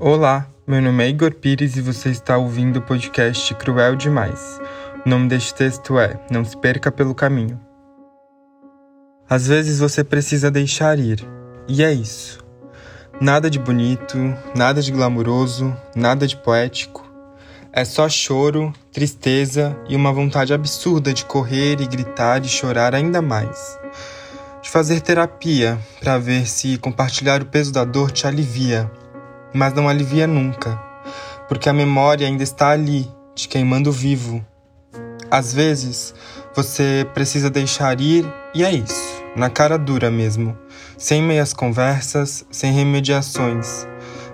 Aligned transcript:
Olá, 0.00 0.48
meu 0.66 0.80
nome 0.82 1.04
é 1.04 1.08
Igor 1.10 1.32
Pires 1.34 1.76
e 1.76 1.80
você 1.80 2.08
está 2.08 2.36
ouvindo 2.36 2.78
o 2.78 2.82
podcast 2.82 3.54
Cruel 3.54 3.94
Demais. 3.94 4.58
O 5.04 5.08
nome 5.08 5.28
deste 5.28 5.54
texto 5.54 5.98
é 5.98 6.18
Não 6.30 6.44
se 6.44 6.56
perca 6.56 6.90
pelo 6.90 7.14
caminho. 7.14 7.60
Às 9.28 9.46
vezes 9.46 9.78
você 9.78 10.02
precisa 10.02 10.50
deixar 10.50 10.98
ir, 10.98 11.24
e 11.68 11.84
é 11.84 11.92
isso. 11.92 12.40
Nada 13.20 13.48
de 13.48 13.58
bonito, 13.58 14.16
nada 14.56 14.82
de 14.82 14.90
glamuroso, 14.90 15.76
nada 15.94 16.26
de 16.26 16.36
poético. 16.36 17.08
É 17.72 17.84
só 17.84 18.08
choro, 18.08 18.72
tristeza 18.90 19.78
e 19.88 19.94
uma 19.94 20.12
vontade 20.12 20.52
absurda 20.52 21.12
de 21.12 21.24
correr 21.24 21.80
e 21.80 21.86
gritar 21.86 22.44
e 22.44 22.48
chorar 22.48 22.94
ainda 22.94 23.22
mais. 23.22 23.78
De 24.60 24.68
fazer 24.68 25.00
terapia 25.00 25.78
para 26.00 26.18
ver 26.18 26.48
se 26.48 26.76
compartilhar 26.78 27.40
o 27.40 27.46
peso 27.46 27.72
da 27.72 27.84
dor 27.84 28.10
te 28.10 28.26
alivia 28.26 28.90
mas 29.52 29.72
não 29.72 29.88
alivia 29.88 30.26
nunca, 30.26 30.80
porque 31.48 31.68
a 31.68 31.72
memória 31.72 32.26
ainda 32.26 32.42
está 32.42 32.70
ali, 32.70 33.10
te 33.34 33.48
queimando 33.48 33.92
vivo. 33.92 34.44
Às 35.30 35.52
vezes, 35.52 36.14
você 36.54 37.06
precisa 37.14 37.48
deixar 37.48 38.00
ir 38.00 38.24
e 38.54 38.64
é 38.64 38.72
isso, 38.72 39.22
na 39.34 39.48
cara 39.48 39.78
dura 39.78 40.10
mesmo, 40.10 40.56
sem 40.98 41.22
meias 41.22 41.52
conversas, 41.52 42.44
sem 42.50 42.72
remediações. 42.72 43.86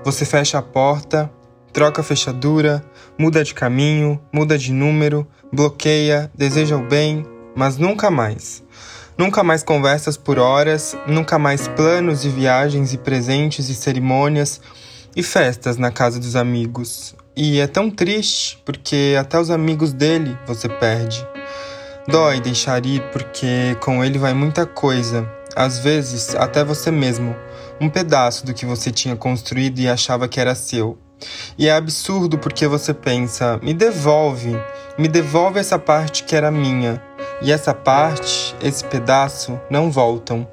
Você 0.05 0.25
fecha 0.25 0.59
a 0.59 0.63
porta, 0.63 1.31
troca 1.73 2.01
a 2.01 2.05
fechadura, 2.05 2.85
muda 3.19 3.45
de 3.45 3.55
caminho, 3.55 4.21
muda 4.33 4.59
de 4.59 4.73
número, 4.73 5.27
bloqueia, 5.53 6.31
deseja 6.35 6.77
o 6.77 6.87
bem, 6.89 7.25
mas 7.55 7.77
nunca 7.77 8.11
mais. 8.11 8.63
Nunca 9.17 9.43
mais 9.43 9.65
conversas 9.65 10.17
por 10.17 10.39
horas, 10.39 10.97
nunca 11.07 11.39
mais 11.39 11.67
planos 11.67 12.25
e 12.25 12.29
viagens 12.29 12.93
e 12.93 12.99
presentes 12.99 13.69
e 13.69 13.75
cerimônias 13.75 14.61
e 15.15 15.23
festas 15.23 15.77
na 15.77 15.91
casa 15.91 16.19
dos 16.19 16.37
amigos. 16.37 17.15
E 17.37 17.61
é 17.61 17.67
tão 17.67 17.91
triste 17.91 18.61
porque 18.65 19.17
até 19.19 19.39
os 19.39 19.51
amigos 19.51 19.93
dele 19.93 20.37
você 20.47 20.69
perde. 20.69 21.27
Dói 22.07 22.41
deixar 22.41 22.85
ir 22.87 23.03
porque 23.13 23.77
com 23.81 24.03
ele 24.03 24.19
vai 24.19 24.35
muita 24.35 24.65
coisa, 24.67 25.29
às 25.55 25.79
vezes 25.79 26.35
até 26.35 26.65
você 26.65 26.91
mesmo, 26.91 27.37
um 27.81 27.89
pedaço 27.89 28.47
do 28.47 28.55
que 28.55 28.65
você 28.67 28.91
tinha 28.91 29.15
construído 29.15 29.79
e 29.79 29.89
achava 29.89 30.27
que 30.27 30.41
era 30.41 30.55
seu. 30.55 30.99
E 31.57 31.69
é 31.69 31.73
absurdo 31.73 32.39
porque 32.39 32.67
você 32.67 32.95
pensa: 32.95 33.59
me 33.63 33.75
devolve, 33.75 34.57
me 34.97 35.09
devolve 35.09 35.59
essa 35.59 35.79
parte 35.79 36.25
que 36.25 36.35
era 36.35 36.51
minha. 36.51 37.03
E 37.41 37.53
essa 37.53 37.73
parte, 37.73 38.55
esse 38.63 38.85
pedaço, 38.85 39.61
não 39.71 39.91
voltam. 39.91 40.49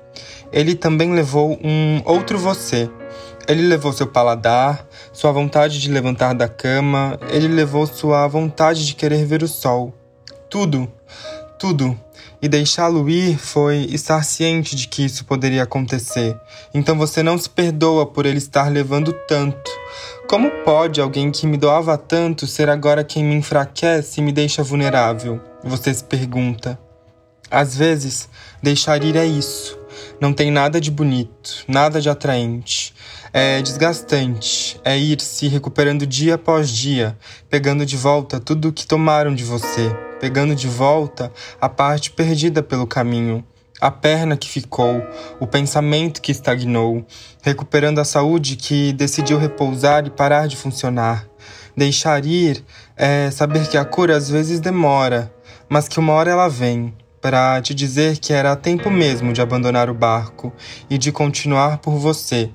Ele 0.51 0.75
também 0.75 1.13
levou 1.13 1.57
um 1.63 2.01
outro 2.05 2.37
você 2.37 2.89
ele 3.47 3.67
levou 3.67 3.93
seu 3.93 4.07
paladar, 4.07 4.85
sua 5.13 5.31
vontade 5.31 5.79
de 5.79 5.91
levantar 5.91 6.33
da 6.33 6.47
cama, 6.47 7.19
ele 7.29 7.47
levou 7.47 7.85
sua 7.85 8.27
vontade 8.27 8.85
de 8.85 8.95
querer 8.95 9.25
ver 9.25 9.43
o 9.43 9.47
sol. 9.47 9.93
Tudo, 10.49 10.91
tudo. 11.59 11.99
E 12.41 12.47
deixá-lo 12.47 13.09
ir 13.09 13.37
foi 13.37 13.87
estar 13.89 14.23
ciente 14.23 14.75
de 14.75 14.87
que 14.87 15.05
isso 15.05 15.25
poderia 15.25 15.63
acontecer. 15.63 16.37
Então 16.73 16.97
você 16.97 17.23
não 17.23 17.37
se 17.37 17.49
perdoa 17.49 18.05
por 18.05 18.25
ele 18.25 18.37
estar 18.37 18.71
levando 18.71 19.13
tanto. 19.27 19.71
Como 20.27 20.49
pode 20.63 20.99
alguém 20.99 21.31
que 21.31 21.45
me 21.45 21.57
doava 21.57 21.97
tanto 21.97 22.47
ser 22.47 22.69
agora 22.69 23.03
quem 23.03 23.23
me 23.23 23.35
enfraquece 23.35 24.19
e 24.19 24.23
me 24.23 24.31
deixa 24.31 24.63
vulnerável? 24.63 25.39
Você 25.63 25.93
se 25.93 26.03
pergunta. 26.03 26.79
Às 27.49 27.75
vezes, 27.77 28.27
deixar 28.61 29.03
ir 29.03 29.15
é 29.15 29.25
isso. 29.25 29.77
Não 30.19 30.33
tem 30.33 30.49
nada 30.49 30.81
de 30.81 30.89
bonito, 30.89 31.63
nada 31.67 32.01
de 32.01 32.09
atraente. 32.09 32.94
É 33.37 33.61
desgastante, 33.61 34.79
é 34.81 34.97
ir 34.97 35.19
se 35.19 35.49
recuperando 35.49 36.07
dia 36.07 36.35
após 36.35 36.69
dia, 36.69 37.17
pegando 37.49 37.85
de 37.85 37.97
volta 37.97 38.39
tudo 38.39 38.69
o 38.69 38.71
que 38.71 38.87
tomaram 38.87 39.35
de 39.35 39.43
você, 39.43 39.93
pegando 40.21 40.55
de 40.55 40.69
volta 40.69 41.29
a 41.59 41.67
parte 41.67 42.11
perdida 42.11 42.63
pelo 42.63 42.87
caminho, 42.87 43.43
a 43.81 43.91
perna 43.91 44.37
que 44.37 44.47
ficou, 44.47 45.03
o 45.37 45.45
pensamento 45.45 46.21
que 46.21 46.31
estagnou, 46.31 47.05
recuperando 47.43 47.99
a 47.99 48.05
saúde 48.05 48.55
que 48.55 48.93
decidiu 48.93 49.37
repousar 49.37 50.07
e 50.07 50.11
parar 50.11 50.47
de 50.47 50.55
funcionar. 50.55 51.27
Deixar 51.75 52.25
ir 52.25 52.63
é 52.95 53.29
saber 53.31 53.67
que 53.67 53.77
a 53.77 53.83
cura 53.83 54.15
às 54.15 54.29
vezes 54.29 54.61
demora, 54.61 55.29
mas 55.67 55.89
que 55.89 55.99
uma 55.99 56.13
hora 56.13 56.31
ela 56.31 56.47
vem 56.47 56.93
para 57.19 57.61
te 57.61 57.73
dizer 57.73 58.17
que 58.17 58.31
era 58.31 58.55
tempo 58.55 58.89
mesmo 58.89 59.33
de 59.33 59.41
abandonar 59.41 59.89
o 59.89 59.93
barco 59.93 60.53
e 60.89 60.97
de 60.97 61.11
continuar 61.11 61.79
por 61.79 61.97
você 61.97 62.49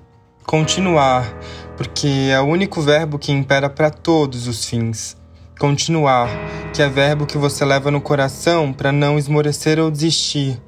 Continuar, 0.50 1.32
porque 1.76 2.08
é 2.28 2.40
o 2.40 2.44
único 2.44 2.82
verbo 2.82 3.20
que 3.20 3.30
impera 3.30 3.70
para 3.70 3.88
todos 3.88 4.48
os 4.48 4.64
fins. 4.64 5.16
Continuar, 5.60 6.28
que 6.74 6.82
é 6.82 6.88
verbo 6.88 7.24
que 7.24 7.38
você 7.38 7.64
leva 7.64 7.88
no 7.88 8.00
coração 8.00 8.72
para 8.72 8.90
não 8.90 9.16
esmorecer 9.16 9.78
ou 9.78 9.92
desistir. 9.92 10.60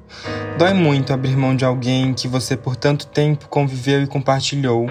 Dói 0.57 0.73
muito 0.73 1.11
abrir 1.11 1.35
mão 1.35 1.53
de 1.53 1.65
alguém 1.65 2.13
que 2.13 2.29
você 2.29 2.55
por 2.55 2.77
tanto 2.77 3.07
tempo 3.07 3.49
conviveu 3.49 4.01
e 4.01 4.07
compartilhou. 4.07 4.85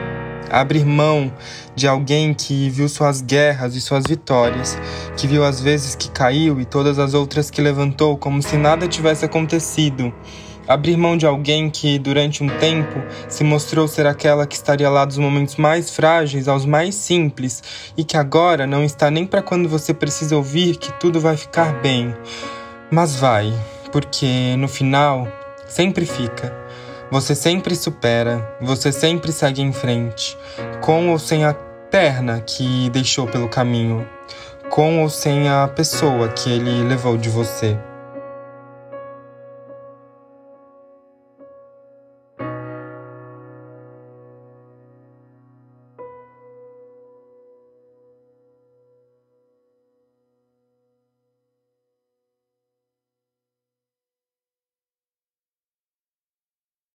Abrir 0.50 0.84
mão 0.84 1.32
de 1.74 1.88
alguém 1.88 2.34
que 2.34 2.69
viu 2.69 2.86
suas 2.86 3.22
guerras 3.22 3.74
e 3.74 3.80
suas 3.80 4.04
vitórias, 4.06 4.78
que 5.16 5.26
viu 5.26 5.42
as 5.42 5.59
vezes 5.59 5.94
que 5.94 6.10
caiu 6.10 6.60
e 6.60 6.66
todas 6.66 6.98
as 6.98 7.14
outras 7.14 7.50
que 7.50 7.62
levantou 7.62 8.19
como 8.19 8.42
se 8.42 8.59
nada 8.59 8.86
tivesse 8.86 9.24
acontecido 9.24 10.12
Abrir 10.66 10.96
mão 10.96 11.16
de 11.16 11.26
alguém 11.26 11.68
que, 11.68 11.98
durante 11.98 12.42
um 12.42 12.48
tempo, 12.58 13.02
se 13.28 13.42
mostrou 13.42 13.88
ser 13.88 14.06
aquela 14.06 14.46
que 14.46 14.54
estaria 14.54 14.88
lá 14.88 15.04
dos 15.04 15.18
momentos 15.18 15.56
mais 15.56 15.90
frágeis 15.90 16.46
aos 16.46 16.64
mais 16.64 16.94
simples 16.94 17.62
e 17.96 18.04
que 18.04 18.16
agora 18.16 18.66
não 18.66 18.84
está 18.84 19.10
nem 19.10 19.26
para 19.26 19.42
quando 19.42 19.68
você 19.68 19.92
precisa 19.92 20.36
ouvir 20.36 20.76
que 20.76 20.92
tudo 21.00 21.20
vai 21.20 21.36
ficar 21.36 21.80
bem. 21.80 22.14
Mas 22.90 23.16
vai, 23.16 23.52
porque 23.90 24.54
no 24.56 24.68
final 24.68 25.26
sempre 25.66 26.06
fica. 26.06 26.52
Você 27.10 27.34
sempre 27.34 27.76
supera, 27.76 28.56
você 28.60 28.90
sempre 28.90 29.32
segue 29.32 29.60
em 29.60 29.72
frente, 29.72 30.36
com 30.80 31.10
ou 31.10 31.18
sem 31.18 31.44
a 31.44 31.52
perna 31.52 32.40
que 32.40 32.88
deixou 32.88 33.26
pelo 33.26 33.50
caminho, 33.50 34.08
com 34.70 35.02
ou 35.02 35.10
sem 35.10 35.46
a 35.50 35.68
pessoa 35.68 36.28
que 36.28 36.50
ele 36.50 36.82
levou 36.84 37.18
de 37.18 37.28
você. 37.28 37.76